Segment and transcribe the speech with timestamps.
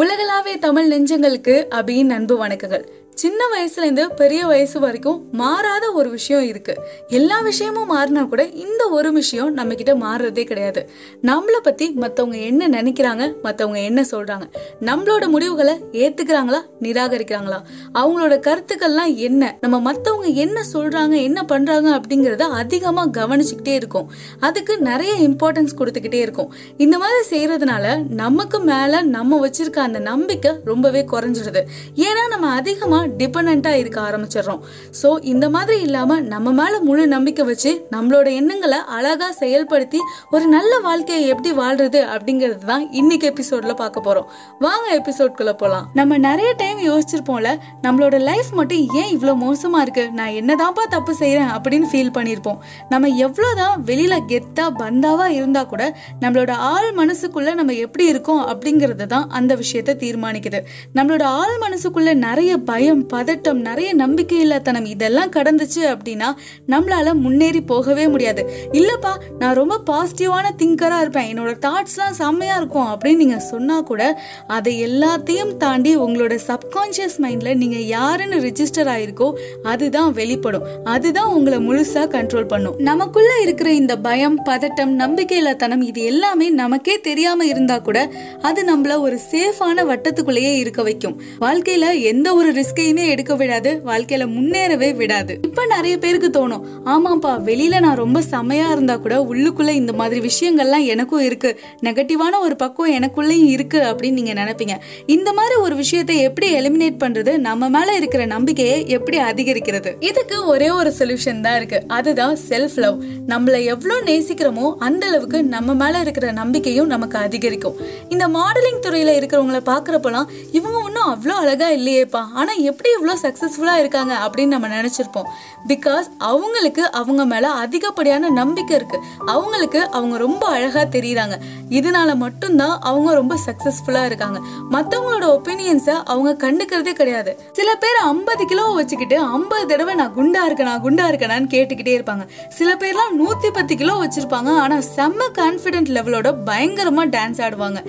[0.00, 2.84] உலகளாவிய தமிழ் நெஞ்சங்களுக்கு அபியின் அன்பு வணக்கங்கள்.
[3.20, 6.74] சின்ன வயசுலேருந்து பெரிய வயசு வரைக்கும் மாறாத ஒரு விஷயம் இருக்கு.
[7.08, 10.90] எல்லா விஷயமும் மாறினா கூட இந்த ஒரு விஷயம் நம்ம கிட்ட மாறுறதே கிடையாது.
[11.22, 14.46] நம்மளை பத்தி மற்றவங்க என்ன நினைக்கிறாங்க மற்றவங்க என்ன சொல்றாங்க
[14.80, 17.58] நம்மளோட முடிவுகளை ஏத்துக்கிறாங்களா நிராகரிக்கிறாங்களா?
[17.94, 19.56] அவங்களோட கருத்துக்கள்லாம் என்ன?
[19.60, 24.10] நம்ம மற்றவங்க என்ன சொல்றாங்க என்ன பண்றாங்க அப்படிங்கிறத அதிகமா கவனிச்சுக்கிட்டே இருக்கும்.
[24.40, 26.52] அதுக்கு நிறைய இம்பார்ட்டன்ஸ் கொடுத்துக்கிட்டே இருக்கும்.
[26.76, 27.84] இந்த மாதிரி செய்யறதுனால
[28.22, 31.64] நமக்கு மேல நம்ம வச்சிருக்க அந்த நம்பிக்கை ரொம்பவே குறைஞ்சிடுது.
[31.94, 34.60] ஏன்னா நம்ம அதிகமா டிபெண்ட்டாக இருக்க ஆரம்பிச்சிடுறோம்.
[35.02, 39.98] ஸோ இந்த மாதிரி இல்லாமல் நம்ம மேலே முழு நம்பிக்கை வச்சு நம்மளோட எண்ணங்களை அழகாக செயல்படுத்தி
[40.30, 44.26] ஒரு நல்ல வாழ்க்கையை எப்படி வாழ்றது அப்படிங்கிறது தான் இன்னைக்கு எபிசோடில் பார்க்க போகிறோம்
[44.58, 50.10] வாங்க எபிசோட்குள்ள போகலாம் நம்ம நிறைய டைம் யோசிச்சிருப்போம்ல நம்மளோட லைஃப் மட்டும் ஏன் இவ்வளோ மோசமாக இருக்கு?
[50.12, 52.58] நான் என்னதான்ப்பா தப்பு செய்கிறேன் அப்படின்னு ஃபீல் பண்ணியிருப்போம்
[52.88, 59.28] நம்ம எவ்வளோதான் வெளியில் கெத்தாக பந்தாவாக இருந்தால் கூட நம்மளோட ஆள் மனசுக்குள்ளே நம்ம எப்படி இருக்கோம் அப்படிங்கிறது தான்
[59.28, 60.60] அந்த விஷயத்தை தீர்மானிக்குது.
[60.94, 66.28] நம்மளோட ஆள் மனசுக்குள்ளே நிறைய பயம் பதட்டம் நிறைய நம்பிக்கை இல்லாதனம் இதெல்லாம் கடந்துச்சு அப்படின்னா
[66.68, 68.50] நம்மளால முன்னேறி போகவே முடியாது.
[68.72, 71.28] இல்லப்பா நான் ரொம்ப பாசிட்டிவான திங்கரா இருப்பேன்.
[71.32, 77.76] என்னோட தாட்ஸ்லாம் செம்மையா இருக்கும் அப்படின்னு நீங்க சொன்னா கூட அதை எல்லாத்தையும் தாண்டி உங்களோட சப்கான்ஷியஸ் மைண்ட்ல நீங்க
[77.76, 80.62] யாருன்னு ரிஜிஸ்டர் ஆயிருக்கோ அதுதான் வெளிப்படும்.
[80.84, 82.76] அதுதான் உங்களை முழுசா கண்ட்ரோல் பண்ணும்.
[82.78, 89.18] நமக்குள்ள இருக்கிற இந்த பயம் பதட்டம் நம்பிக்கையில்லாத்தனம் இது எல்லாமே நமக்கே தெரியாம இருந்தா கூட அது நம்மள ஒரு
[89.30, 91.22] சேஃபான வட்டத்துக்குள்ளேயே இருக்க வைக்கும்.
[91.40, 95.38] வாழ்க்கையில எந்த ஒரு ரிஸ்க் ரிஸ்கையுமே எடுக்க விடாது வாழ்க்கையில முன்னேறவே விடாது.
[95.42, 100.84] இப்ப நிறைய பேருக்கு தோணும் ஆமாப்பா வெளியில நான் ரொம்ப செமையா இருந்தா கூட உள்ளுக்குள்ள இந்த மாதிரி விஷயங்கள்லாம்
[100.84, 101.60] எனக்கும் இருக்கு.
[101.82, 104.74] நெகட்டிவான ஒரு பக்கம் எனக்குள்ளேயும் இருக்கு அப்படின்னு நீங்க நினைப்பீங்க.
[105.06, 107.38] இந்த மாதிரி ஒரு விஷயத்தை எப்படி எலிமினேட் பண்றது?
[107.38, 109.92] நம்ம மேல இருக்கிற நம்பிக்கையை எப்படி அதிகரிக்கிறது?
[110.00, 111.82] இதுக்கு ஒரே ஒரு சொல்யூஷன் தான் இருக்கு.
[111.88, 117.76] அதுதான் செல்ஃப் லவ் நம்மள எவ்வளவு நேசிக்கிறோமோ அந்த அளவுக்கு நம்ம மேல இருக்கிற நம்பிக்கையும் நமக்கு அதிகரிக்கும்.
[118.08, 122.22] இந்த மாடலிங் துறையில இருக்கிறவங்கள பாக்குறப்பெல்லாம் இவங்க ஒன்றும் அவ்வளோ அழகா இல்லையேப்பா.
[122.34, 125.28] ஆனா எப்படி இவ்வளோ சக்ஸஸ்ஃபுல்லாக இருக்காங்க அப்படின்னு நம்ம நினச்சிருப்போம்.
[125.70, 131.36] பிகாஸ் அவங்களுக்கு அவங்க மேலே அதிகப்படியான நம்பிக்கை இருக்குது அவங்களுக்கு அவங்க ரொம்ப அழகாக தெரியுறாங்க.
[131.78, 134.38] இதனால மட்டும்தான் அவங்க ரொம்ப சக்ஸஸ்ஃபுல்லாக இருக்காங்க.
[134.74, 137.32] மற்றவங்களோட ஒப்பீனியன்ஸை அவங்க கண்டுக்கிறதே கிடையாது.
[137.58, 142.24] சில பேர் ஐம்பது கிலோ வச்சுக்கிட்டு ஐம்பது தடவை நான் குண்டா இருக்கணா குண்டா இருக்கனான்னு கேட்டுக்கிட்டே இருப்பாங்க.
[142.58, 144.50] சில பேர்லாம் நூற்றி பத்து கிலோ வச்சுருப்பாங்க.
[144.64, 147.80] ஆனால் செம்ம கான்ஃபிடென்ட் லெவலோட பயங்கரமாக டான்ஸ் ஆடுவாங்க.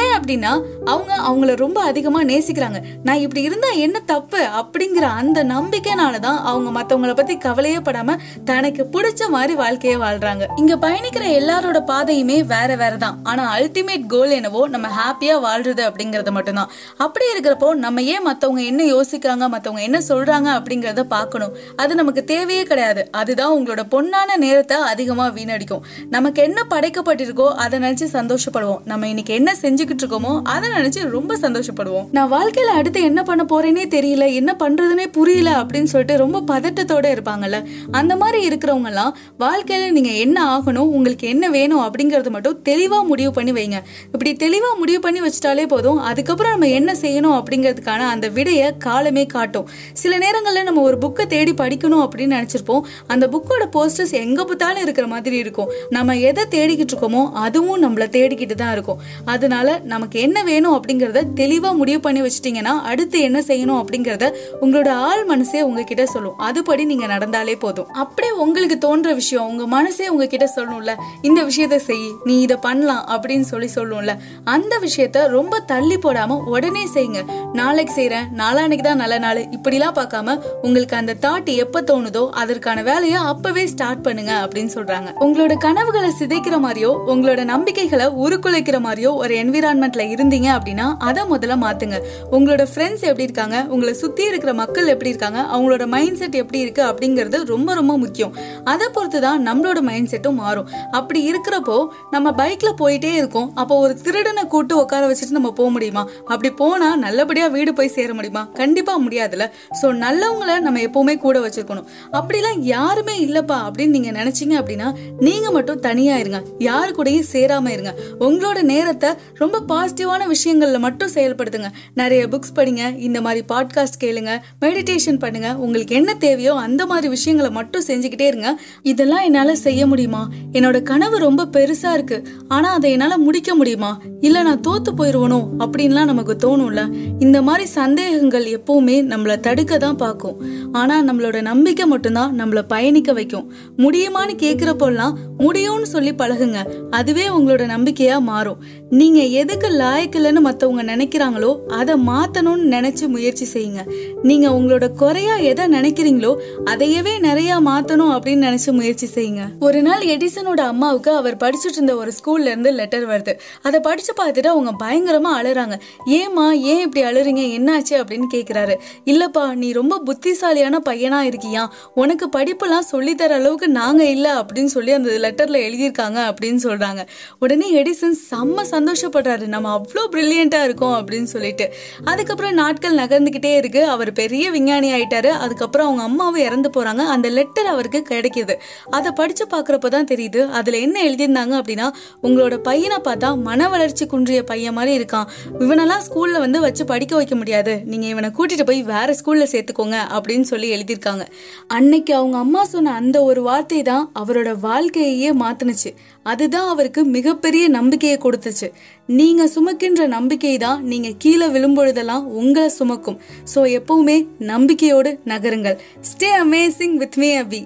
[0.00, 0.52] ஏன் அப்படின்னா
[0.92, 2.80] அவங்க அவங்கள ரொம்ப அதிகமாக நேசிக்கிறாங்க.
[3.04, 4.29] நான் இப்படி இருந்தால் என்ன தப்பு?
[4.38, 10.46] அப்படிங்கிற அந்த நம்பிக்கைனால தான் அவங்க மற்றவங்கள பத்தி கவலையே படாம தனக்கு பிடிச்ச மாதிரி வாழ்க்கையை வாழ்றாங்க.
[10.56, 16.30] இங்க பயணிக்கிற எல்லாரோட பாதையுமே வேற வேற தான் ஆனா அல்டிமேட் கோல் என்னவோ நம்ம ஹாப்பியா வாழ்றது அப்படிங்கறது
[16.30, 16.70] மட்டும்தான்.
[16.96, 21.52] அப்படி இருக்கிறப்போ நம்ம ஏன் மத்தவங்க என்ன யோசிக்கிறாங்க மத்தவங்க என்ன சொல்றாங்க அப்படிங்கறத பார்க்கணும்.
[21.76, 23.08] அது நமக்கு தேவையே கிடையாது.
[23.10, 25.82] அதுதான் உங்களோட பொண்ணான நேரத்தை அதிகமா வீணடிக்கும்.
[26.08, 28.80] நமக்கு என்ன படைக்கப்பட்டிருக்கோ அதை நினைச்சு சந்தோஷப்படுவோம்.
[28.84, 32.08] நம்ம இன்னைக்கு என்ன செஞ்சுக்கிட்டு இருக்கோமோ அதை நினைச்சு ரொம்ப சந்தோஷப்படுவோம்.
[32.10, 34.19] நான் வாழ்க்கையில அடுத்து என்ன பண்ண போறேனே தெரியல.
[34.26, 37.64] என்ன பண்றதுனே புரியல அப்படின்னு சொல்லிட்டு ரொம்ப பதட்டத்தோட இருப்பாங்கல்ல.
[37.90, 43.30] அந்த மாதிரி இருக்கிறவங்க எல்லாம் வாழ்க்கையில நீங்க என்ன ஆகணும் உங்களுக்கு என்ன வேணும் அப்படிங்கறது மட்டும் தெளிவா முடிவு
[43.30, 43.78] பண்ணி வைங்க.
[44.04, 49.68] இப்படி தெளிவா முடிவு பண்ணி வச்சிட்டாலே போதும் அதுக்கப்புறம் நம்ம என்ன செய்யணும் அப்படிங்கிறதுக்கான அந்த விடைய காலமே காட்டும்.
[49.92, 52.80] சில நேரங்கள்ல நம்ம ஒரு புக்கை தேடி படிக்கணும் அப்படின்னு நினைச்சிருப்போம்.
[53.06, 55.68] அந்த புக்கோட போஸ்டர்ஸ் எங்க பார்த்தாலும் இருக்கிற மாதிரி இருக்கும்.
[55.90, 58.98] நம்ம எதை தேடிக்கிட்டு இருக்கோமோ அதுவும் நம்மள தேடிக்கிட்டு தான் இருக்கும்.
[59.24, 63.78] அதனால நமக்கு என்ன வேணும் அப்படிங்கறத தெளிவா முடிவு பண்ணி வச்சிட்டீங்கன்னா அடுத்து என்ன செய்யணும்
[64.10, 64.28] அப்படிங்கிறத
[64.62, 66.36] உங்களோட ஆள் மனசே உங்ககிட்ட சொல்லும்.
[66.48, 67.88] அதுபடி நீங்க நடந்தாலே போதும்.
[68.02, 70.92] அப்படியே உங்களுக்கு தோன்ற விஷயம் உங்க மனசே உங்ககிட்ட சொல்லணும்ல.
[71.22, 74.14] இந்த விஷயத்த செய் நீ இதை பண்ணலாம் அப்படின்னு சொல்லி சொல்லும்ல.
[74.44, 77.22] அந்த விஷயத்த ரொம்ப தள்ளி போடாம உடனே செய்யுங்க
[77.52, 79.42] நாளைக்கு செய்யறேன் நாளானைக்கு தான் நல்ல நாள்.
[79.56, 85.08] இப்படிலாம் பார்க்காம உங்களுக்கு அந்த தாட் எப்ப தோணுதோ அதற்கான வேலையை அப்பவே ஸ்டார்ட் பண்ணுங்க அப்படின்னு சொல்றாங்க.
[85.26, 91.96] உங்களோட கனவுகளை சிதைக்கிற மாதிரியோ உங்களோட நம்பிக்கைகளை உருக்குலைக்கிற மாதிரியோ ஒரு என்விரான்மெண்ட்ல இருந்தீங்க அப்படின்னா அதை முதல்ல மாத்துங்க.
[92.36, 96.88] உங்களோட ஃப்ரெண்ட்ஸ் எப்படி இருக்காங்க உங்களை சுற்றி இருக்கிற மக்கள் எப்படி இருக்காங்க அவங்களோட மைண்ட் செட் எப்படி இருக்குது
[96.90, 98.32] அப்படிங்கிறது ரொம்ப ரொம்ப முக்கியம்.
[98.72, 100.68] அதை பொறுத்து தான் நம்மளோட மைண்ட் செட்டும் மாறும்.
[100.98, 101.76] அப்படி இருக்கிறப்போ
[102.14, 103.48] நம்ம பைக்கில் போயிட்டே இருக்கோம்.
[103.62, 106.04] அப்போ ஒரு திருடனை கூட்டு உட்கார வச்சுட்டு நம்ம போக முடியுமா?
[106.32, 108.42] அப்படி போனால் நல்லபடியாக வீடு போய் சேர முடியுமா?
[108.60, 109.46] கண்டிப்பாக முடியாதுல்ல.
[109.80, 111.88] ஸோ நல்லவங்களை நம்ம எப்போவுமே கூட வச்சுருக்கணும்.
[112.18, 114.88] அப்படிலாம் யாருமே இல்லைப்பா அப்படின்னு நீங்கள் நினச்சிங்க அப்படின்னா
[115.26, 116.40] நீங்கள் மட்டும் தனியாக இருங்க.
[116.68, 117.92] யாரு கூடயும் சேராமல் இருங்க.
[118.28, 119.10] உங்களோட நேரத்தை
[119.42, 121.70] ரொம்ப பாசிட்டிவான விஷயங்களில் மட்டும் செயல்படுத்துங்க.
[122.00, 122.84] நிறைய புக்ஸ் படிங்க.
[123.08, 128.26] இந்த மாதிரி பாட்காஸ்ட் பாட்காஸ்ட் கேளுங்க மெடிடேஷன் பண்ணுங்க உங்களுக்கு என்ன தேவையோ அந்த மாதிரி விஷயங்களை மட்டும் செஞ்சுக்கிட்டே
[128.26, 128.60] இருங்க.
[128.82, 130.28] இதெல்லாம் என்னால செய்ய முடியுமா?
[130.52, 132.28] என்னோட கனவு ரொம்ப பெருசா இருக்கு.
[132.48, 134.02] ஆனா அதை என்னால முடிக்க முடியுமா?
[134.20, 136.80] இல்ல நான் தோத்து போயிடுவனோ அப்படின்லாம் நமக்கு தோணும்ல.
[137.18, 140.38] இந்த மாதிரி சந்தேகங்கள் எப்பவுமே நம்மளை தடுக்க தான் பார்க்கும்.
[140.72, 143.52] ஆனா நம்மளோட நம்பிக்கை மட்டும்தான் நம்மள பயணிக்க வைக்கும்.
[143.78, 146.58] முடியுமான்னு கேட்குறப்போலாம் முடியும்னு சொல்லி பழகுங்க.
[146.90, 148.60] அதுவே உங்களோட நம்பிக்கையா மாறும்.
[148.90, 153.82] நீங்க எதுக்கு லாயக்கில்லைன்னு மற்றவங்க நினைக்கிறாங்களோ அதை மாத்தணும்னு நினைச்சு முயற்சி செய்யுங்க.
[154.22, 159.42] நீங்க உங்களோட குறையா எதை நினைக்கிறீங்களோ அதையவே நிறைய மாத்தணும் அப்படின்னு நினைச்சு முயற்சி செய்யுங்க.
[159.60, 163.34] ஒரு நாள் எடிசனோட அம்மாவுக்கு அவர் படிச்சுட்டு இருந்த ஒரு ஸ்கூல்ல இருந்து லெட்டர் வருது.
[163.62, 165.80] அதை படிச்சு பார்த்துட்டு அவங்க பயங்கரமாக அழுறாங்க.
[166.06, 167.42] ஏமா ஏன் இப்படி அழுறீங்க?
[167.58, 167.94] என்னாச்சு?
[168.00, 168.74] அப்படின்னு கேட்குறாரு
[169.04, 171.68] இல்லைப்பா நீ ரொம்ப புத்திசாலியான பையனாக இருக்கியா?
[171.94, 177.06] உனக்கு படிப்பெல்லாம் சொல்லித்தர அளவுக்கு நாங்கள் இல்லை அப்படின்னு சொல்லி அந்த லெட்டரில் எழுதியிருக்காங்க அப்படின்னு சொல்கிறாங்க
[177.38, 179.46] உடனே எடிசன் செம்ம சந்தோஷப்படுறாரு.
[179.46, 181.74] நம்ம அவ்வளோ ப்ரில்லியண்ட்டாக இருக்கோம் அப்படின்னு சொல்லிட்டு.
[182.04, 183.86] அதுக்கப்புறம் நாட்கள் நகர்ந்துக்கிட்டே இருக்கு.
[183.86, 185.26] அவர் பெரிய விஞ்ஞானி ஆயிட்டாரு.
[185.26, 188.54] அதுக்கப்புறம் அவங்க அம்மாவும் இறந்து போகிறாங்க அந்த லெட்டர் அவருக்கு கிடைக்கிது.
[188.90, 190.48] அதை படித்து பார்க்குறப்ப தான் தெரியுது.
[190.50, 191.88] அதில் என்ன எழுதியிருந்தாங்க அப்படின்னா
[192.22, 195.26] உங்களோட பையனை பார்த்தா மன வளர்ச்சி குன்றிய பையன் மாதிரி இருக்கான்.
[195.58, 197.82] இவனெல்லாம் ஸ்கூல்ல வந்து வச்சு படிக்க வைக்க முடியாது.
[197.84, 201.26] நீங்க இவனை கூட்டிட்டு போய் வேற ஸ்கூல்ல சேர்த்துக்கோங்க அப்படின்னு சொல்லி எழுதியிருக்காங்க.
[201.66, 205.92] அன்னைக்கு அவங்க அம்மா சொன்ன அந்த ஒரு வார்த்தை தான் அவரோட வாழ்க்கையே மாத்துனுச்சு.
[206.22, 208.68] அதுதான் அவருக்கு மிகப்பெரிய நம்பிக்கையை கொடுத்துச்சு.
[209.06, 213.18] நீங்க சுமக்கின்ற நம்பிக்கை தான் நீங்க கீழே விழும்பொழுதெல்லாம் உங்களை சுமக்கும்.
[213.54, 215.78] ஸோ எப்பவுமே நம்பிக்கையோடு நகருங்கள்.
[216.00, 217.62] Stay amazing with me Abhi.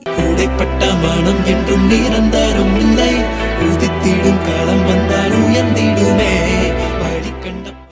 [1.52, 3.12] என்றும் நிரந்தரம் இல்லை.
[4.04, 6.32] உயர்த்திடும் களம் வந்தால் உயர்ந்திடுமே.